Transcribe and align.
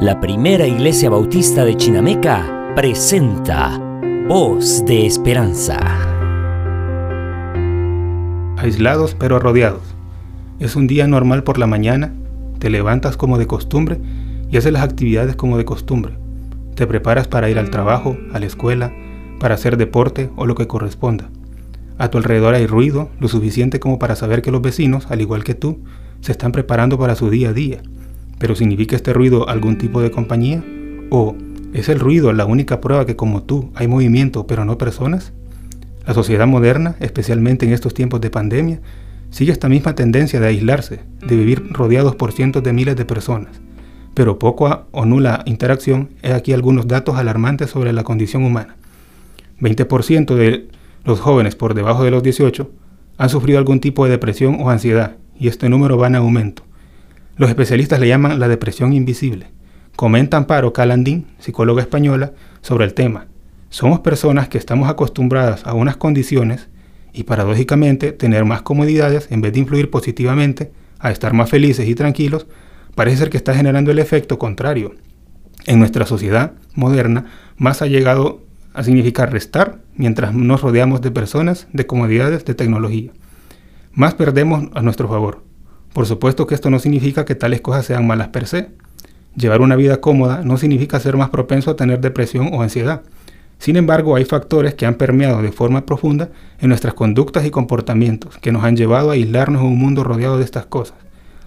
La 0.00 0.20
primera 0.20 0.66
iglesia 0.66 1.08
bautista 1.08 1.64
de 1.64 1.74
Chinameca 1.74 2.74
presenta 2.76 3.78
Voz 4.28 4.84
de 4.84 5.06
Esperanza. 5.06 5.78
Aislados 8.58 9.16
pero 9.18 9.38
rodeados. 9.38 9.80
Es 10.58 10.76
un 10.76 10.86
día 10.86 11.06
normal 11.06 11.44
por 11.44 11.56
la 11.56 11.66
mañana, 11.66 12.12
te 12.58 12.68
levantas 12.68 13.16
como 13.16 13.38
de 13.38 13.46
costumbre 13.46 13.98
y 14.50 14.58
haces 14.58 14.70
las 14.70 14.82
actividades 14.82 15.34
como 15.34 15.56
de 15.56 15.64
costumbre. 15.64 16.18
Te 16.74 16.86
preparas 16.86 17.26
para 17.26 17.48
ir 17.48 17.58
al 17.58 17.70
trabajo, 17.70 18.18
a 18.34 18.38
la 18.38 18.44
escuela, 18.44 18.92
para 19.40 19.54
hacer 19.54 19.78
deporte 19.78 20.28
o 20.36 20.44
lo 20.44 20.54
que 20.56 20.66
corresponda. 20.66 21.30
A 21.96 22.10
tu 22.10 22.18
alrededor 22.18 22.54
hay 22.54 22.66
ruido, 22.66 23.08
lo 23.18 23.28
suficiente 23.28 23.80
como 23.80 23.98
para 23.98 24.14
saber 24.14 24.42
que 24.42 24.52
los 24.52 24.60
vecinos, 24.60 25.10
al 25.10 25.22
igual 25.22 25.42
que 25.42 25.54
tú, 25.54 25.78
se 26.20 26.32
están 26.32 26.52
preparando 26.52 26.98
para 26.98 27.14
su 27.14 27.30
día 27.30 27.48
a 27.48 27.52
día 27.54 27.80
¿Pero 28.38 28.54
significa 28.54 28.96
este 28.96 29.12
ruido 29.12 29.48
algún 29.48 29.78
tipo 29.78 30.00
de 30.02 30.10
compañía? 30.10 30.62
¿O 31.10 31.36
es 31.72 31.88
el 31.88 32.00
ruido 32.00 32.32
la 32.32 32.46
única 32.46 32.80
prueba 32.80 33.06
que 33.06 33.16
como 33.16 33.42
tú 33.42 33.70
hay 33.74 33.88
movimiento 33.88 34.46
pero 34.46 34.64
no 34.64 34.78
personas? 34.78 35.32
La 36.06 36.14
sociedad 36.14 36.46
moderna, 36.46 36.96
especialmente 37.00 37.66
en 37.66 37.72
estos 37.72 37.94
tiempos 37.94 38.20
de 38.20 38.30
pandemia, 38.30 38.80
sigue 39.30 39.52
esta 39.52 39.68
misma 39.68 39.94
tendencia 39.94 40.38
de 40.38 40.46
aislarse, 40.46 41.00
de 41.26 41.36
vivir 41.36 41.72
rodeados 41.72 42.14
por 42.14 42.32
cientos 42.32 42.62
de 42.62 42.72
miles 42.72 42.96
de 42.96 43.04
personas. 43.04 43.60
Pero 44.14 44.38
poco 44.38 44.86
o 44.92 45.04
nula 45.04 45.42
interacción, 45.46 46.10
he 46.22 46.32
aquí 46.32 46.52
algunos 46.52 46.86
datos 46.86 47.16
alarmantes 47.16 47.70
sobre 47.70 47.92
la 47.92 48.04
condición 48.04 48.44
humana. 48.44 48.76
20% 49.60 50.34
de 50.34 50.68
los 51.04 51.20
jóvenes 51.20 51.56
por 51.56 51.74
debajo 51.74 52.04
de 52.04 52.10
los 52.10 52.22
18 52.22 52.70
han 53.18 53.28
sufrido 53.28 53.58
algún 53.58 53.80
tipo 53.80 54.04
de 54.04 54.12
depresión 54.12 54.58
o 54.60 54.70
ansiedad, 54.70 55.16
y 55.38 55.48
este 55.48 55.68
número 55.68 55.98
va 55.98 56.06
en 56.06 56.16
aumento. 56.16 56.65
Los 57.36 57.50
especialistas 57.50 58.00
le 58.00 58.08
llaman 58.08 58.40
la 58.40 58.48
depresión 58.48 58.94
invisible. 58.94 59.48
Comenta 59.94 60.38
Amparo 60.38 60.72
Calandín, 60.72 61.26
psicóloga 61.38 61.82
española, 61.82 62.32
sobre 62.62 62.86
el 62.86 62.94
tema. 62.94 63.26
Somos 63.68 64.00
personas 64.00 64.48
que 64.48 64.56
estamos 64.56 64.88
acostumbradas 64.88 65.66
a 65.66 65.74
unas 65.74 65.98
condiciones 65.98 66.68
y 67.12 67.24
paradójicamente 67.24 68.12
tener 68.12 68.46
más 68.46 68.62
comodidades 68.62 69.30
en 69.30 69.42
vez 69.42 69.52
de 69.52 69.60
influir 69.60 69.90
positivamente 69.90 70.72
a 70.98 71.10
estar 71.10 71.34
más 71.34 71.50
felices 71.50 71.86
y 71.86 71.94
tranquilos, 71.94 72.46
parece 72.94 73.18
ser 73.18 73.30
que 73.30 73.36
está 73.36 73.54
generando 73.54 73.90
el 73.90 73.98
efecto 73.98 74.38
contrario. 74.38 74.94
En 75.66 75.78
nuestra 75.78 76.06
sociedad 76.06 76.52
moderna, 76.74 77.26
más 77.58 77.82
ha 77.82 77.86
llegado 77.86 78.46
a 78.72 78.82
significar 78.82 79.30
restar 79.30 79.82
mientras 79.94 80.32
nos 80.32 80.62
rodeamos 80.62 81.02
de 81.02 81.10
personas, 81.10 81.68
de 81.72 81.86
comodidades, 81.86 82.46
de 82.46 82.54
tecnología. 82.54 83.12
Más 83.92 84.14
perdemos 84.14 84.70
a 84.74 84.80
nuestro 84.80 85.06
favor. 85.08 85.45
Por 85.96 86.04
supuesto 86.04 86.46
que 86.46 86.54
esto 86.54 86.68
no 86.68 86.78
significa 86.78 87.24
que 87.24 87.34
tales 87.34 87.62
cosas 87.62 87.86
sean 87.86 88.06
malas 88.06 88.28
per 88.28 88.46
se. 88.46 88.68
Llevar 89.34 89.62
una 89.62 89.76
vida 89.76 89.98
cómoda 90.02 90.42
no 90.44 90.58
significa 90.58 91.00
ser 91.00 91.16
más 91.16 91.30
propenso 91.30 91.70
a 91.70 91.76
tener 91.76 92.02
depresión 92.02 92.50
o 92.52 92.60
ansiedad. 92.60 93.00
Sin 93.58 93.76
embargo, 93.76 94.14
hay 94.14 94.26
factores 94.26 94.74
que 94.74 94.84
han 94.84 94.96
permeado 94.96 95.40
de 95.40 95.52
forma 95.52 95.86
profunda 95.86 96.28
en 96.60 96.68
nuestras 96.68 96.92
conductas 96.92 97.46
y 97.46 97.50
comportamientos, 97.50 98.36
que 98.36 98.52
nos 98.52 98.62
han 98.62 98.76
llevado 98.76 99.08
a 99.08 99.14
aislarnos 99.14 99.62
en 99.62 99.68
un 99.68 99.78
mundo 99.78 100.04
rodeado 100.04 100.36
de 100.36 100.44
estas 100.44 100.66
cosas. 100.66 100.98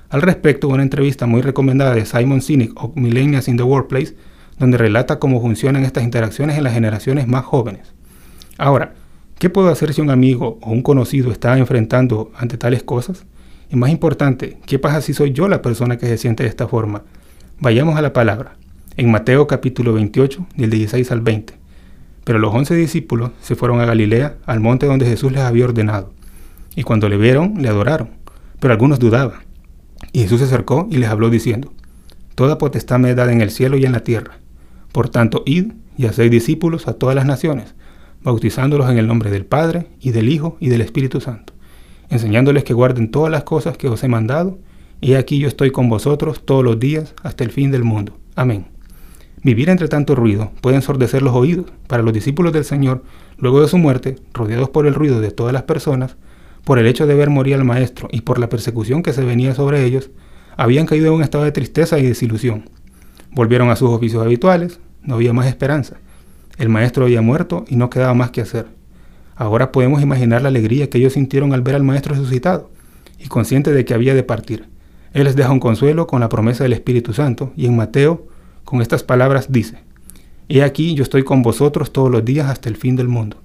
Al 0.10 0.24
respecto, 0.24 0.68
una 0.68 0.82
entrevista 0.82 1.28
muy 1.28 1.44
recomendada 1.44 1.94
de 1.94 2.08
Simon 2.08 2.42
Sinek 2.42 2.72
o 2.76 2.92
Millennials 2.96 3.50
in 3.50 3.58
the 3.58 3.62
Workplace, 3.62 4.16
donde 4.58 4.80
relata 4.80 5.20
cómo 5.20 5.42
funcionan 5.42 5.86
estas 5.86 6.04
interacciones 6.04 6.58
en 6.58 6.64
las 6.64 6.74
generaciones 6.74 7.28
más 7.28 7.46
jóvenes. 7.46 7.94
Ahora, 8.58 8.96
¿qué 9.38 9.52
puedo 9.52 9.70
hacer 9.70 9.94
si 9.94 10.02
un 10.02 10.10
amigo 10.10 10.58
o 10.64 10.72
un 10.72 10.82
conocido 10.82 11.32
está 11.32 11.56
enfrentando 11.60 12.32
ante 12.36 12.58
tales 12.58 12.82
cosas? 12.82 13.28
Y 13.72 13.76
más 13.76 13.92
importante, 13.92 14.58
¿qué 14.66 14.80
pasa 14.80 15.00
si 15.00 15.14
soy 15.14 15.32
yo 15.32 15.48
la 15.48 15.62
persona 15.62 15.98
que 15.98 16.08
se 16.08 16.18
siente 16.18 16.42
de 16.42 16.50
esta 16.50 16.68
forma? 16.68 17.04
Vayamos 17.60 17.98
a 17.98 18.02
la 18.02 18.14
palabra. 18.14 18.56
En 18.98 19.12
Mateo 19.12 19.46
capítulo 19.46 19.94
28, 19.94 20.48
del 20.56 20.72
16 20.72 21.12
al 21.12 21.22
20. 21.22 21.54
Pero 22.24 22.40
los 22.40 22.52
once 22.52 22.74
discípulos 22.74 23.30
se 23.42 23.56
fueron 23.56 23.80
a 23.80 23.86
Galilea, 23.86 24.38
al 24.48 24.60
monte 24.60 24.88
donde 24.88 25.06
Jesús 25.06 25.32
les 25.32 25.42
había 25.42 25.66
ordenado. 25.66 26.12
Y 26.76 26.82
cuando 26.82 27.10
le 27.10 27.18
vieron, 27.18 27.62
le 27.62 27.70
adoraron. 27.70 28.10
Pero 28.60 28.74
algunos 28.74 28.98
dudaban. 28.98 29.42
Y 30.14 30.22
Jesús 30.22 30.40
se 30.40 30.46
acercó 30.46 30.88
y 30.90 30.98
les 30.98 31.10
habló 31.10 31.30
diciendo, 31.30 31.72
Toda 32.34 32.58
potestad 32.58 32.98
me 32.98 33.12
es 33.12 33.16
dada 33.16 33.32
en 33.32 33.42
el 33.42 33.52
cielo 33.52 33.78
y 33.78 33.86
en 33.86 33.92
la 33.92 34.00
tierra. 34.00 34.40
Por 34.92 35.10
tanto, 35.10 35.44
id 35.46 35.74
y 35.96 36.08
haced 36.08 36.32
discípulos 36.32 36.88
a 36.88 36.94
todas 36.94 37.16
las 37.16 37.26
naciones, 37.26 37.76
bautizándolos 38.24 38.90
en 38.90 38.98
el 38.98 39.06
nombre 39.06 39.30
del 39.30 39.46
Padre, 39.46 39.90
y 40.00 40.10
del 40.10 40.28
Hijo, 40.28 40.58
y 40.60 40.70
del 40.70 40.82
Espíritu 40.82 41.22
Santo 41.22 41.54
enseñándoles 42.10 42.64
que 42.64 42.74
guarden 42.74 43.12
todas 43.12 43.32
las 43.32 43.44
cosas 43.44 43.78
que 43.78 43.88
os 43.88 44.04
he 44.04 44.08
mandado, 44.08 44.58
y 45.02 45.14
aquí 45.14 45.40
yo 45.40 45.48
estoy 45.48 45.72
con 45.72 45.90
vosotros 45.90 46.44
todos 46.44 46.64
los 46.64 46.80
días 46.80 47.14
hasta 47.24 47.44
el 47.44 47.52
fin 47.52 47.72
del 47.72 47.84
mundo. 47.84 48.18
Amén. 48.36 48.68
Vivir 49.42 49.70
entre 49.70 49.88
tanto 49.88 50.16
ruido 50.16 50.52
puede 50.62 50.76
ensordecer 50.76 51.22
los 51.22 51.34
oídos. 51.34 51.68
Para 51.88 52.04
los 52.04 52.14
discípulos 52.14 52.52
del 52.52 52.66
Señor, 52.66 53.04
luego 53.38 53.62
de 53.62 53.70
su 53.70 53.78
muerte, 53.78 54.18
rodeados 54.34 54.70
por 54.70 54.86
el 54.86 54.94
ruido 54.94 55.22
de 55.22 55.32
todas 55.32 55.54
las 55.54 55.64
personas, 55.64 56.18
por 56.66 56.78
el 56.78 56.88
hecho 56.88 57.08
de 57.08 57.16
ver 57.16 57.30
morir 57.30 57.56
al 57.56 57.64
Maestro 57.64 58.10
y 58.12 58.22
por 58.22 58.40
la 58.40 58.50
persecución 58.50 59.02
que 59.02 59.14
se 59.14 59.24
venía 59.24 59.56
sobre 59.56 59.86
ellos, 59.86 60.10
habían 60.58 60.86
caído 60.86 61.08
en 61.08 61.14
un 61.14 61.24
estado 61.24 61.46
de 61.46 61.54
tristeza 61.54 61.98
y 62.00 62.06
desilusión. 62.06 62.70
Volvieron 63.32 63.70
a 63.70 63.78
sus 63.78 63.90
oficios 63.90 64.24
habituales, 64.24 64.80
no 65.04 65.16
había 65.16 65.32
más 65.32 65.48
esperanza. 65.48 65.98
El 66.58 66.68
Maestro 66.68 67.06
había 67.06 67.22
muerto 67.22 67.64
y 67.70 67.78
no 67.78 67.90
quedaba 67.90 68.14
más 68.14 68.32
que 68.32 68.42
hacer. 68.42 68.68
Ahora 69.40 69.72
podemos 69.72 70.02
imaginar 70.02 70.42
la 70.42 70.50
alegría 70.50 70.90
que 70.90 70.98
ellos 70.98 71.14
sintieron 71.14 71.54
al 71.54 71.62
ver 71.62 71.76
al 71.76 71.84
Maestro 71.86 72.14
resucitado 72.14 72.72
y 73.18 73.30
consciente 73.30 73.72
de 73.72 73.86
que 73.86 73.94
había 73.94 74.14
de 74.14 74.22
partir. 74.22 74.68
Él 75.14 75.24
les 75.24 75.38
deja 75.38 75.54
un 75.54 75.62
consuelo 75.62 76.08
con 76.08 76.20
la 76.20 76.28
promesa 76.28 76.66
del 76.66 76.74
Espíritu 76.74 77.14
Santo 77.14 77.54
y 77.56 77.66
en 77.66 77.74
Mateo, 77.74 78.28
con 78.66 78.82
estas 78.82 79.02
palabras, 79.04 79.50
dice, 79.50 79.78
He 80.50 80.62
aquí 80.62 80.94
yo 80.94 81.04
estoy 81.04 81.24
con 81.24 81.42
vosotros 81.42 81.94
todos 81.94 82.12
los 82.12 82.26
días 82.26 82.50
hasta 82.50 82.68
el 82.68 82.76
fin 82.76 82.98
del 82.98 83.08
mundo. 83.08 83.38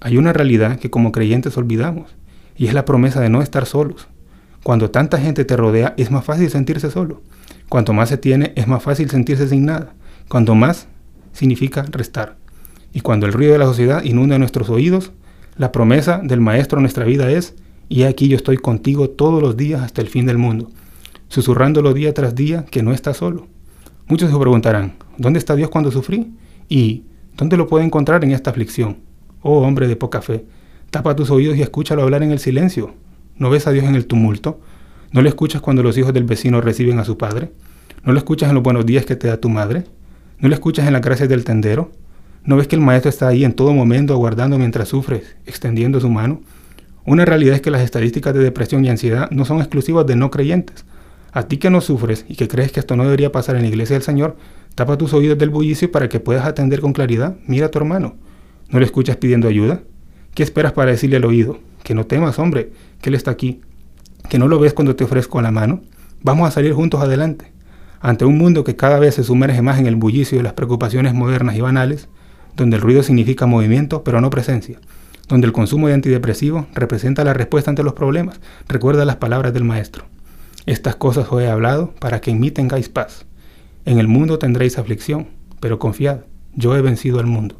Hay 0.00 0.16
una 0.16 0.32
realidad 0.32 0.80
que 0.80 0.90
como 0.90 1.12
creyentes 1.12 1.56
olvidamos 1.56 2.16
y 2.56 2.66
es 2.66 2.74
la 2.74 2.84
promesa 2.84 3.20
de 3.20 3.30
no 3.30 3.40
estar 3.40 3.66
solos. 3.66 4.08
Cuando 4.64 4.90
tanta 4.90 5.18
gente 5.18 5.44
te 5.44 5.56
rodea 5.56 5.94
es 5.96 6.10
más 6.10 6.24
fácil 6.24 6.50
sentirse 6.50 6.90
solo. 6.90 7.22
Cuanto 7.68 7.92
más 7.92 8.08
se 8.08 8.18
tiene 8.18 8.52
es 8.56 8.66
más 8.66 8.82
fácil 8.82 9.08
sentirse 9.08 9.48
sin 9.48 9.64
nada. 9.64 9.94
Cuanto 10.28 10.56
más 10.56 10.88
significa 11.32 11.86
restar. 11.88 12.36
Y 12.92 13.02
cuando 13.02 13.26
el 13.26 13.32
ruido 13.32 13.52
de 13.52 13.58
la 13.60 13.66
sociedad 13.66 14.02
inunda 14.02 14.36
nuestros 14.36 14.68
oídos, 14.70 15.12
la 15.60 15.72
promesa 15.72 16.22
del 16.24 16.40
Maestro 16.40 16.78
en 16.78 16.84
nuestra 16.84 17.04
vida 17.04 17.30
es, 17.30 17.54
y 17.90 18.04
aquí 18.04 18.28
yo 18.28 18.36
estoy 18.38 18.56
contigo 18.56 19.10
todos 19.10 19.42
los 19.42 19.58
días 19.58 19.82
hasta 19.82 20.00
el 20.00 20.08
fin 20.08 20.24
del 20.24 20.38
mundo, 20.38 20.70
susurrándolo 21.28 21.92
día 21.92 22.14
tras 22.14 22.34
día 22.34 22.64
que 22.64 22.82
no 22.82 22.92
estás 22.92 23.18
solo. 23.18 23.46
Muchos 24.06 24.30
se 24.30 24.38
preguntarán, 24.38 24.94
¿dónde 25.18 25.38
está 25.38 25.54
Dios 25.56 25.68
cuando 25.68 25.90
sufrí? 25.90 26.32
¿Y 26.70 27.04
dónde 27.36 27.58
lo 27.58 27.66
puedo 27.66 27.84
encontrar 27.84 28.24
en 28.24 28.30
esta 28.30 28.48
aflicción? 28.48 29.00
Oh 29.42 29.60
hombre 29.60 29.86
de 29.86 29.96
poca 29.96 30.22
fe, 30.22 30.46
tapa 30.90 31.14
tus 31.14 31.30
oídos 31.30 31.58
y 31.58 31.60
escúchalo 31.60 32.00
hablar 32.00 32.22
en 32.22 32.30
el 32.30 32.38
silencio. 32.38 32.94
¿No 33.36 33.50
ves 33.50 33.66
a 33.66 33.72
Dios 33.72 33.84
en 33.84 33.96
el 33.96 34.06
tumulto? 34.06 34.62
¿No 35.12 35.20
lo 35.20 35.28
escuchas 35.28 35.60
cuando 35.60 35.82
los 35.82 35.98
hijos 35.98 36.14
del 36.14 36.24
vecino 36.24 36.62
reciben 36.62 36.98
a 37.00 37.04
su 37.04 37.18
padre? 37.18 37.52
¿No 38.02 38.14
lo 38.14 38.18
escuchas 38.18 38.48
en 38.48 38.54
los 38.54 38.64
buenos 38.64 38.86
días 38.86 39.04
que 39.04 39.14
te 39.14 39.28
da 39.28 39.36
tu 39.36 39.50
madre? 39.50 39.84
¿No 40.38 40.48
lo 40.48 40.54
escuchas 40.54 40.86
en 40.86 40.94
las 40.94 41.02
gracias 41.02 41.28
del 41.28 41.44
tendero? 41.44 41.92
¿No 42.44 42.56
ves 42.56 42.68
que 42.68 42.76
el 42.76 42.80
maestro 42.80 43.10
está 43.10 43.28
ahí 43.28 43.44
en 43.44 43.52
todo 43.52 43.74
momento 43.74 44.14
aguardando 44.14 44.58
mientras 44.58 44.88
sufres, 44.88 45.36
extendiendo 45.44 46.00
su 46.00 46.08
mano? 46.08 46.40
Una 47.04 47.26
realidad 47.26 47.54
es 47.54 47.60
que 47.60 47.70
las 47.70 47.82
estadísticas 47.82 48.32
de 48.32 48.40
depresión 48.40 48.84
y 48.84 48.88
ansiedad 48.88 49.30
no 49.30 49.44
son 49.44 49.58
exclusivas 49.58 50.06
de 50.06 50.16
no 50.16 50.30
creyentes. 50.30 50.84
A 51.32 51.42
ti 51.44 51.58
que 51.58 51.70
no 51.70 51.80
sufres 51.80 52.24
y 52.28 52.36
que 52.36 52.48
crees 52.48 52.72
que 52.72 52.80
esto 52.80 52.96
no 52.96 53.04
debería 53.04 53.30
pasar 53.30 53.56
en 53.56 53.62
la 53.62 53.68
iglesia 53.68 53.94
del 53.94 54.02
Señor, 54.02 54.36
tapa 54.74 54.96
tus 54.96 55.12
oídos 55.12 55.36
del 55.36 55.50
bullicio 55.50 55.92
para 55.92 56.08
que 56.08 56.18
puedas 56.18 56.46
atender 56.46 56.80
con 56.80 56.92
claridad. 56.92 57.36
Mira 57.46 57.66
a 57.66 57.70
tu 57.70 57.78
hermano. 57.78 58.16
¿No 58.70 58.78
le 58.78 58.86
escuchas 58.86 59.16
pidiendo 59.16 59.46
ayuda? 59.46 59.82
¿Qué 60.34 60.42
esperas 60.42 60.72
para 60.72 60.92
decirle 60.92 61.16
al 61.16 61.26
oído? 61.26 61.58
Que 61.82 61.94
no 61.94 62.06
temas, 62.06 62.38
hombre, 62.38 62.72
que 63.02 63.10
Él 63.10 63.16
está 63.16 63.30
aquí. 63.30 63.60
¿Que 64.28 64.38
no 64.38 64.48
lo 64.48 64.58
ves 64.58 64.72
cuando 64.72 64.96
te 64.96 65.04
ofrezco 65.04 65.42
la 65.42 65.50
mano? 65.50 65.82
Vamos 66.22 66.48
a 66.48 66.52
salir 66.52 66.72
juntos 66.72 67.02
adelante. 67.02 67.52
Ante 68.00 68.24
un 68.24 68.38
mundo 68.38 68.64
que 68.64 68.76
cada 68.76 68.98
vez 68.98 69.16
se 69.16 69.24
sumerge 69.24 69.60
más 69.60 69.78
en 69.78 69.86
el 69.86 69.96
bullicio 69.96 70.38
de 70.38 70.44
las 70.44 70.54
preocupaciones 70.54 71.12
modernas 71.12 71.56
y 71.56 71.60
banales, 71.60 72.08
donde 72.60 72.76
el 72.76 72.82
ruido 72.82 73.02
significa 73.02 73.46
movimiento 73.46 74.04
pero 74.04 74.20
no 74.20 74.28
presencia, 74.28 74.78
donde 75.28 75.46
el 75.46 75.52
consumo 75.52 75.88
de 75.88 75.94
antidepresivos 75.94 76.66
representa 76.74 77.24
la 77.24 77.32
respuesta 77.32 77.70
ante 77.70 77.82
los 77.82 77.94
problemas. 77.94 78.38
Recuerda 78.68 79.06
las 79.06 79.16
palabras 79.16 79.54
del 79.54 79.64
Maestro. 79.64 80.04
Estas 80.66 80.96
cosas 80.96 81.26
os 81.30 81.40
he 81.40 81.48
hablado 81.48 81.94
para 82.00 82.20
que 82.20 82.30
en 82.30 82.38
mí 82.38 82.50
tengáis 82.50 82.90
paz. 82.90 83.24
En 83.86 83.98
el 83.98 84.08
mundo 84.08 84.38
tendréis 84.38 84.76
aflicción, 84.78 85.28
pero 85.58 85.78
confiad, 85.78 86.20
yo 86.54 86.76
he 86.76 86.82
vencido 86.82 87.18
al 87.18 87.26
mundo. 87.26 87.58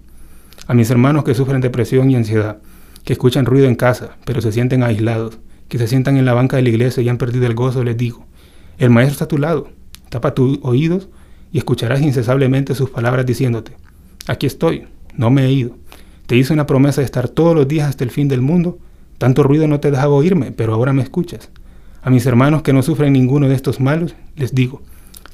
A 0.66 0.74
mis 0.74 0.90
hermanos 0.90 1.24
que 1.24 1.34
sufren 1.34 1.62
depresión 1.62 2.10
y 2.10 2.16
ansiedad, 2.16 2.58
que 3.04 3.14
escuchan 3.14 3.46
ruido 3.46 3.66
en 3.66 3.76
casa, 3.76 4.18
pero 4.26 4.42
se 4.42 4.52
sienten 4.52 4.82
aislados, 4.82 5.38
que 5.68 5.78
se 5.78 5.88
sientan 5.88 6.18
en 6.18 6.26
la 6.26 6.34
banca 6.34 6.56
de 6.56 6.62
la 6.62 6.68
iglesia 6.68 7.02
y 7.02 7.08
han 7.08 7.16
perdido 7.16 7.46
el 7.46 7.54
gozo, 7.54 7.82
les 7.84 7.96
digo, 7.96 8.26
el 8.76 8.90
Maestro 8.90 9.12
está 9.12 9.24
a 9.24 9.28
tu 9.28 9.38
lado, 9.38 9.70
tapa 10.10 10.34
tus 10.34 10.58
oídos 10.60 11.08
y 11.52 11.58
escucharás 11.58 12.02
incesablemente 12.02 12.74
sus 12.74 12.90
palabras 12.90 13.24
diciéndote, 13.24 13.72
Aquí 14.26 14.46
estoy, 14.46 14.86
no 15.16 15.30
me 15.30 15.46
he 15.46 15.52
ido. 15.52 15.76
Te 16.26 16.36
hice 16.36 16.52
una 16.52 16.66
promesa 16.66 17.00
de 17.00 17.06
estar 17.06 17.28
todos 17.28 17.54
los 17.54 17.66
días 17.66 17.88
hasta 17.88 18.04
el 18.04 18.10
fin 18.10 18.28
del 18.28 18.40
mundo. 18.40 18.78
Tanto 19.18 19.42
ruido 19.42 19.66
no 19.66 19.80
te 19.80 19.90
dejaba 19.90 20.14
oírme, 20.14 20.52
pero 20.52 20.74
ahora 20.74 20.92
me 20.92 21.02
escuchas. 21.02 21.50
A 22.02 22.10
mis 22.10 22.24
hermanos 22.26 22.62
que 22.62 22.72
no 22.72 22.82
sufren 22.82 23.12
ninguno 23.12 23.48
de 23.48 23.54
estos 23.54 23.80
malos, 23.80 24.14
les 24.36 24.54
digo, 24.54 24.82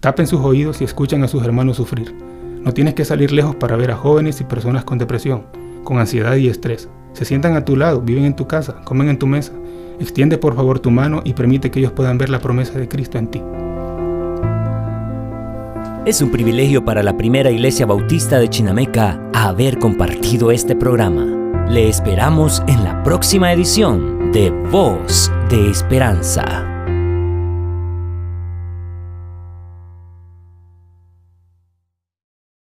Tapen 0.00 0.26
sus 0.26 0.40
oídos 0.40 0.80
y 0.80 0.84
escuchan 0.84 1.22
a 1.24 1.28
sus 1.28 1.42
hermanos 1.42 1.78
sufrir. 1.78 2.14
No 2.62 2.72
tienes 2.72 2.94
que 2.94 3.04
salir 3.04 3.32
lejos 3.32 3.56
para 3.56 3.76
ver 3.76 3.90
a 3.90 3.96
jóvenes 3.96 4.40
y 4.40 4.44
personas 4.44 4.84
con 4.84 4.98
depresión, 4.98 5.46
con 5.84 5.98
ansiedad 5.98 6.36
y 6.36 6.48
estrés. 6.48 6.88
Se 7.12 7.24
sientan 7.24 7.56
a 7.56 7.64
tu 7.64 7.76
lado, 7.76 8.02
viven 8.02 8.24
en 8.24 8.36
tu 8.36 8.46
casa, 8.46 8.82
comen 8.84 9.08
en 9.08 9.18
tu 9.18 9.26
mesa. 9.26 9.52
Extiende 9.98 10.38
por 10.38 10.54
favor 10.54 10.78
tu 10.78 10.90
mano 10.90 11.22
y 11.24 11.32
permite 11.32 11.70
que 11.70 11.80
ellos 11.80 11.92
puedan 11.92 12.18
ver 12.18 12.28
la 12.28 12.40
promesa 12.40 12.78
de 12.78 12.88
Cristo 12.88 13.18
en 13.18 13.30
ti. 13.30 13.42
Es 16.06 16.22
un 16.22 16.30
privilegio 16.30 16.84
para 16.84 17.02
la 17.02 17.16
primera 17.16 17.50
iglesia 17.50 17.84
bautista 17.84 18.38
de 18.38 18.48
Chinameca 18.48 19.20
haber 19.34 19.76
compartido 19.76 20.52
este 20.52 20.76
programa. 20.76 21.26
Le 21.68 21.88
esperamos 21.88 22.62
en 22.68 22.84
la 22.84 23.02
próxima 23.02 23.52
edición 23.52 24.30
de 24.30 24.50
Voz 24.70 25.32
de 25.50 25.68
Esperanza. 25.68 26.75